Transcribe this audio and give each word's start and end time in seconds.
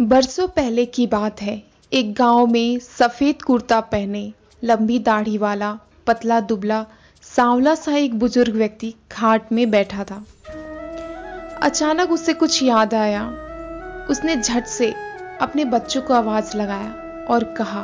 बरसों 0.00 0.48
पहले 0.48 0.84
की 0.86 1.06
बात 1.06 1.40
है। 1.42 1.62
एक 1.92 2.14
गाँव 2.14 2.46
में 2.46 2.78
सफ़ेद 2.78 3.42
कुर्ता 3.42 3.80
पहने 3.80 4.32
लंबी 4.64 4.98
दाढ़ी 4.98 5.38
वाला 5.38 5.78
पतला 6.06 6.40
दुबला 6.40 6.86
सांवला 7.22 7.74
सा 7.74 7.96
एक 7.96 8.18
बुज़ुर्ग 8.18 8.56
व्यक्ति 8.56 8.94
घाट 9.12 9.52
में 9.52 9.70
बैठा 9.70 10.04
था। 10.04 10.24
अचानक 11.62 12.10
उसे 12.10 12.32
कुछ 12.32 12.62
याद 12.62 12.94
आया। 12.94 13.24
उसने 14.10 14.36
झट 14.36 14.66
से 14.66 14.94
अपने 15.40 15.64
बच्चों 15.64 16.02
को 16.02 16.14
आवाज़ 16.14 16.56
लगाया 16.56 17.26
और 17.30 17.44
कहा 17.44 17.82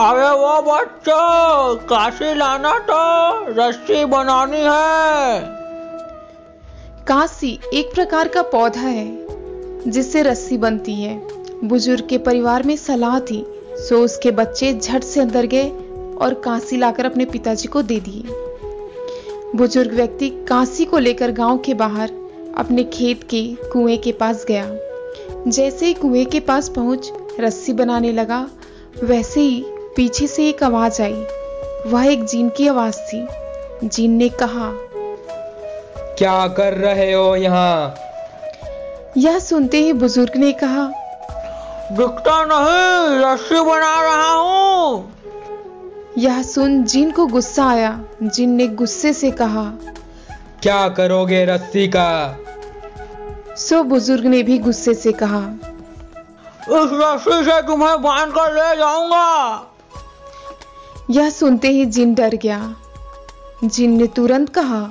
अरे 0.00 0.30
वो 0.30 0.62
बच्चों 0.62 1.76
काशी 1.76 2.34
लाना 2.34 2.78
तो 2.78 3.00
रस्सी 3.52 4.04
बनानी 4.04 4.60
है। 4.60 5.40
काशी 7.06 7.58
एक 7.74 7.94
प्रकार 7.94 8.28
का 8.28 8.42
पौधा 8.42 8.80
है। 8.80 9.31
जिससे 9.88 10.22
रस्सी 10.22 10.58
बनती 10.58 10.94
है। 10.94 11.22
बुज़ुर्ग 11.64 12.06
के 12.08 12.18
परिवार 12.18 12.62
में 12.62 12.76
सलाह 12.76 13.20
थी, 13.20 13.46
सो 13.78 13.98
उसके 13.98 14.30
बच्चे 14.30 14.72
झट 14.74 15.04
से 15.04 15.20
अंदर 15.20 15.46
गए 15.46 15.68
और 16.20 16.34
कांसी 16.34 16.76
लाकर 16.76 17.06
अपने 17.06 17.24
पिताजी 17.24 17.68
को 17.68 17.82
दे 17.82 18.00
दिए। 18.00 18.22
बुज़ुर्ग 19.56 19.92
व्यक्ति 19.92 20.30
कांसी 20.48 20.84
को 20.84 20.98
लेकर 20.98 21.30
गाँव 21.30 21.58
के 21.58 21.74
बाहर 21.74 22.10
अपने 22.56 22.84
खेत 22.84 23.22
के 23.22 23.56
कुएँ 23.72 23.96
के 23.96 24.12
पास 24.12 24.44
गया। 24.48 24.76
जैसे 25.48 25.86
ही 25.86 25.94
कुएँ 25.94 26.24
के 26.24 26.40
पास 26.40 26.68
पहुँच, 26.68 27.12
रस्सी 27.40 27.72
बनाने 27.72 28.12
लगा, 28.12 28.48
वैसे 29.04 29.40
ही 29.40 29.64
पीछे 29.96 30.26
से 30.26 30.48
एक 30.48 30.62
आवाज़ 30.62 31.02
आई। 31.02 31.24
वह 31.86 32.06
एक 32.06 32.24
जीन 32.24 32.48
की 32.48 32.68
आवाज़ 32.68 32.96
थी। 32.96 33.26
जीन 33.84 34.10
ने 34.10 34.28
कहा, 34.28 34.72
क्या 36.18 36.48
कर 36.48 36.74
रहे 36.74 37.12
हो 37.12 37.36
यहाँ? 37.36 37.94
यह 39.16 39.38
सुनते 39.38 39.78
ही 39.78 39.92
बुज़ुर्ग 39.92 40.36
ने 40.36 40.52
कहा 40.52 40.84
दिखता 41.92 42.44
नहीं 42.44 43.18
रस्सी 43.20 43.60
बना 43.60 44.00
रहा 44.02 44.32
हूँ। 44.32 45.12
यह 46.18 46.42
सुन 46.42 46.84
जिन 46.84 47.10
को 47.10 47.26
गुस्सा 47.26 47.64
आया 47.64 48.04
जिन 48.22 48.50
ने 48.50 48.66
गुस्से 48.66 49.12
से 49.12 49.30
कहा 49.30 49.64
क्या 50.62 50.88
करोगे 50.88 51.44
रस्सी 51.44 51.86
का? 51.88 52.38
सो 53.56 53.82
बुज़ुर्ग 53.82 54.26
ने 54.26 54.42
भी 54.42 54.58
गुस्से 54.58 54.94
से 54.94 55.12
कहा 55.12 55.42
इस 56.62 56.90
रस्सी 56.92 57.44
से 57.44 57.60
तुम्हें 57.62 58.02
बाँध 58.02 58.32
कर 58.32 58.52
ले 58.52 58.76
जाऊँगा। 58.76 59.68
यह 61.10 61.30
सुनते 61.30 61.68
ही 61.68 61.84
जिन 61.86 62.14
डर 62.14 62.34
गया 62.34 62.74
जिन 63.64 63.90
ने 63.90 64.06
तुरंत 64.06 64.48
कहा 64.48 64.82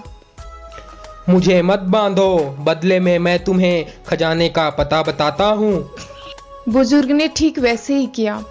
मुझे 1.29 1.61
मत 1.61 1.79
बांधो, 1.79 2.55
बदले 2.59 2.99
में 2.99 3.19
मैं 3.19 3.43
तुम्हें 3.43 3.85
खजाने 4.07 4.49
का 4.49 4.69
पता 4.69 5.01
बताता 5.03 5.45
हूँ। 5.45 5.91
बुज़ुर्ग 6.69 7.11
ने 7.11 7.27
ठीक 7.27 7.59
वैसे 7.59 7.95
ही 7.95 8.07
किया। 8.07 8.43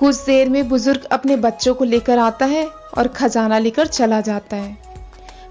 कुछ 0.00 0.24
देर 0.24 0.48
में 0.48 0.68
बुज़ुर्ग 0.68 1.04
अपने 1.04 1.36
बच्चों 1.36 1.74
को 1.74 1.84
लेकर 1.84 2.18
आता 2.18 2.46
है 2.46 2.66
और 2.98 3.08
खजाना 3.08 3.58
लेकर 3.58 3.86
चला 3.86 4.20
जाता 4.20 4.56
है। 4.56 4.76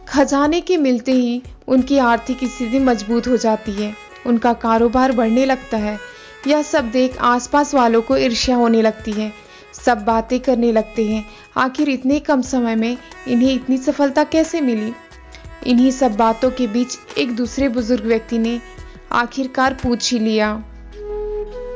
खजाने 0.07 0.61
के 0.61 0.77
मिलते 0.77 1.11
ही 1.11 1.41
उनकी 1.67 1.97
आर्थिक 1.97 2.37
स्थिति 2.37 2.79
मज़बूत 2.79 3.27
हो 3.27 3.37
जाती 3.37 3.71
है। 3.71 3.93
उनका 4.27 4.53
कारोबार 4.53 5.11
बढ़ने 5.11 5.45
लगता 5.45 5.77
है। 5.77 5.97
यह 6.47 6.61
सब 6.61 6.91
देख 6.91 7.17
आसपास 7.17 7.73
वालों 7.73 8.01
को 8.01 8.17
ईर्ष्या 8.17 8.55
होने 8.55 8.81
लगती 8.81 9.11
है। 9.11 9.33
सब 9.85 10.05
बातें 10.05 10.39
करने 10.39 10.71
लगते 10.71 11.05
हैं। 11.05 11.25
आखिर 11.57 11.89
इतने 11.89 12.19
कम 12.19 12.41
समय 12.41 12.75
में 12.75 12.97
इन्हें 13.27 13.53
इतनी 13.53 13.77
सफलता 13.77 14.23
कैसे 14.23 14.61
मिली? 14.61 14.93
इन्हीं 15.67 15.91
सब 15.91 16.15
बातों 16.15 16.51
के 16.51 16.67
बीच 16.67 16.97
एक 17.17 17.35
दूसरे 17.35 17.69
बुज़ुर्ग 17.69 18.05
व्यक्ति 18.05 18.37
ने 18.37 18.59
आखिरकार 19.11 19.73
पूछ 19.73 20.11
ही 20.13 20.19
लिया। 20.19 20.53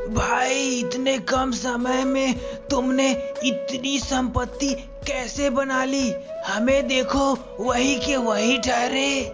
भाई 0.09 0.79
इतने 0.79 1.17
कम 1.17 1.51
समय 1.51 2.03
में 2.03 2.35
तुमने 2.69 3.11
इतनी 3.43 3.99
संपत्ति 3.99 4.69
कैसे 5.07 5.49
बना 5.49 5.83
ली? 5.85 6.13
हमें 6.47 6.87
देखो 6.87 7.31
वही 7.59 7.95
के 7.95 8.15
वही 8.17 8.57
ठहरे। 8.57 9.33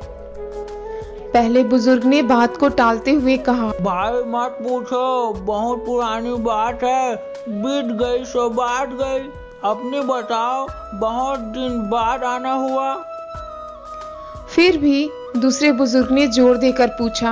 पहले 1.34 1.64
बुज़ुर्ग 1.64 2.06
ने 2.06 2.22
बात 2.22 2.58
को 2.58 2.70
टालते 2.70 3.12
हुए 3.12 3.38
कहा 3.38 3.68
भाई 3.81 4.24
मत 4.28 4.58
पूछो 4.62 5.34
बहुत 5.34 5.86
पुरानी 5.86 6.34
बात 6.34 6.84
है। 6.84 7.16
बीत 7.50 7.86
गई 8.02 8.26
सो 8.26 8.50
बात 8.50 8.90
गई। 8.90 9.30
अपनी 9.64 10.02
बताओ 10.02 10.68
बहुत 11.00 11.40
दिन 11.40 11.80
बाद 11.90 12.24
आना 12.24 12.53
हुआ। 12.53 13.11
फिर 14.52 14.78
भी 14.78 15.10
दूसरे 15.38 15.72
बुज़ुर्ग 15.72 16.12
ने 16.12 16.28
ज़ोर 16.28 16.58
देकर 16.58 16.88
पूछा 16.98 17.32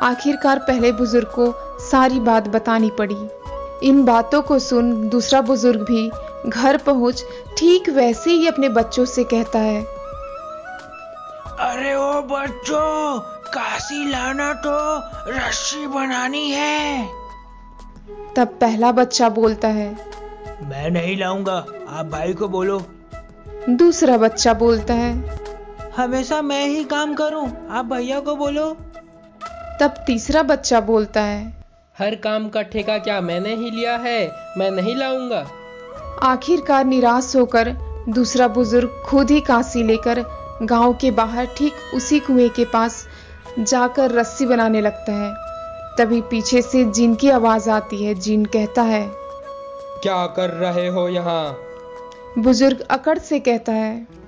आखिरकार 0.00 0.58
पहले 0.58 0.92
बुज़ुर्ग 0.92 1.28
को 1.28 1.52
सारी 1.80 2.20
बात 2.20 2.48
बतानी 2.48 2.90
पड़ी। 2.98 3.88
इन 3.88 4.04
बातों 4.04 4.42
को 4.42 4.58
सुन 4.58 5.08
दूसरा 5.08 5.40
बुज़ुर्ग 5.40 5.80
भी 5.82 6.08
घर 6.48 6.76
पहुँच 6.76 7.24
ठीक 7.58 7.88
वैसे 7.90 8.30
ही 8.30 8.46
अपने 8.48 8.68
बच्चों 8.70 9.04
से 9.06 9.24
कहता 9.24 9.58
है। 9.58 9.82
अरे 11.60 11.94
ओ 11.94 12.22
बच्चों 12.30 13.18
काशी 13.48 14.10
लाना 14.10 14.52
तो 14.66 14.76
रस्सी 15.28 15.86
बनानी 15.88 16.50
है। 16.50 17.06
तब 18.36 18.56
पहला 18.60 18.92
बच्चा 18.92 19.28
बोलता 19.30 19.68
है 19.70 19.90
मैं 20.64 20.90
नहीं 20.90 21.16
लाऊँगा 21.16 21.64
आप 21.88 22.06
भाई 22.06 22.32
को 22.34 22.48
बोलो। 22.48 22.82
दूसरा 23.70 24.16
बच्चा 24.18 24.52
बोलता 24.56 24.94
है 24.94 25.40
हमेशा 25.96 26.42
मैं 26.42 26.66
ही 26.66 26.84
काम 26.84 27.14
करूँ? 27.14 27.68
आप 27.70 27.84
भैया 27.84 28.20
को 28.20 28.36
बोलो। 28.36 28.76
तब 29.80 29.94
तीसरा 30.06 30.42
बच्चा 30.42 30.80
बोलता 30.80 31.20
है। 31.20 31.64
हर 31.98 32.14
काम 32.14 32.48
का 32.48 32.62
ठेका 32.62 32.98
क्या 32.98 33.20
मैंने 33.20 33.54
ही 33.54 33.70
लिया 33.70 33.96
है? 33.96 34.30
मैं 34.58 34.70
नहीं 34.70 34.96
लाऊँगा। 34.96 35.46
आखिरकार 36.22 36.84
निराश 36.84 37.36
होकर 37.36 37.68
दूसरा 38.08 38.48
बुज़ुर्ग 38.48 39.02
खुद 39.06 39.30
ही 39.30 39.40
कांसी 39.40 39.82
लेकर 39.82 40.24
गाँव 40.62 40.94
के 40.94 41.10
बाहर 41.10 41.46
ठीक 41.46 41.72
उसी 41.94 42.20
कुएँ 42.20 42.48
के 42.48 42.64
पास 42.64 43.06
जाकर 43.58 44.10
रस्सी 44.10 44.46
बनाने 44.46 44.80
लगता 44.80 45.12
है। 45.12 45.34
तभी 45.98 46.20
पीछे 46.20 46.62
से 46.62 46.84
जिन 46.84 47.14
की 47.14 47.30
आवाज़ 47.30 47.70
आती 47.70 48.04
है। 48.04 48.14
जिन 48.14 48.44
कहता 48.44 48.82
है 48.82 49.06
क्या 50.02 50.26
कर 50.26 50.50
रहे 50.50 50.88
हो 50.88 51.08
यहाँ? 51.08 51.56
बुज़ुर्ग 52.38 52.80
अकड़ 52.80 53.18
से 53.18 53.40
कहता 53.40 53.72
है 53.72 54.21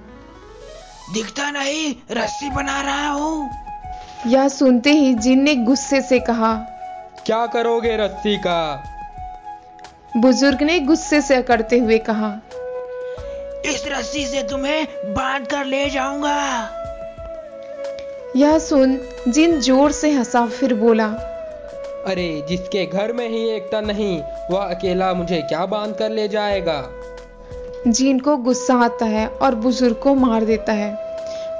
दिखता 1.12 1.50
नहीं 1.50 1.94
रस्सी 2.10 2.48
बना 2.50 2.80
रहा 2.82 3.08
हूँ। 3.08 3.50
यह 4.26 4.48
सुनते 4.48 4.90
ही 4.90 5.12
जिन 5.14 5.42
ने 5.42 5.54
गुस्से 5.54 6.00
से 6.00 6.18
कहा 6.20 6.54
क्या 7.26 7.44
करोगे 7.46 7.96
रस्सी 7.96 8.36
का? 8.36 8.60
बुज़ुर्ग 10.16 10.62
ने 10.62 10.78
गुस्से 10.80 11.20
से 11.20 11.34
अकड़ते 11.34 11.78
हुए 11.78 11.98
कहा 12.08 12.32
इस 13.66 13.84
रस्सी 13.88 14.24
से 14.26 14.42
तुम्हें 14.42 14.86
बाँध 15.14 15.46
कर 15.46 15.64
ले 15.64 15.88
जाऊँगा। 15.90 16.38
यह 18.36 18.58
सुन 18.58 18.98
जिन 19.28 19.60
ज़ोर 19.60 19.92
से 19.92 20.10
हंसा 20.12 20.46
फिर 20.48 20.74
बोला 20.74 21.06
अरे 22.06 22.44
जिसके 22.48 22.84
घर 22.86 23.12
में 23.12 23.28
ही 23.28 23.48
एकता 23.50 23.80
नहीं 23.80 24.18
वह 24.50 24.64
अकेला 24.64 25.12
मुझे 25.14 25.40
क्या 25.42 25.64
बाँध 25.66 25.94
कर 25.96 26.10
ले 26.10 26.28
जाएगा? 26.28 26.80
जीन 27.86 28.18
को 28.18 28.36
गुस्सा 28.36 28.74
आता 28.74 29.04
है 29.04 29.26
और 29.28 29.54
बुज़ुर्ग 29.54 29.96
को 30.02 30.14
मार 30.14 30.44
देता 30.44 30.72
है। 30.72 30.92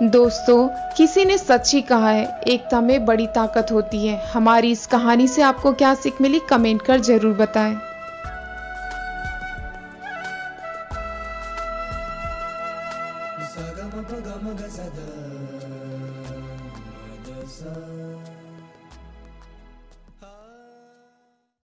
दोस्तों, 0.03 0.69
किसी 0.97 1.25
ने 1.25 1.39
सच 1.39 1.73
ही 1.75 1.81
कहा 1.83 2.11
है, 2.11 2.25
एकता 2.47 2.81
में 2.81 3.05
बड़ी 3.07 3.27
ताकत 3.27 3.73
होती 3.73 4.07
है। 4.07 4.17
हमारी 4.33 4.71
इस 4.71 4.87
कहानी 4.87 5.29
से 5.29 5.43
आपको 5.43 5.73
क्या 5.73 5.95
सीख 5.95 6.21
मिली, 6.21 6.39
कमेंट 6.51 6.83
कर 6.83 7.01
ज़रूर 7.01 7.37
बताएँ। 7.37 7.77
Saga 17.47 18.44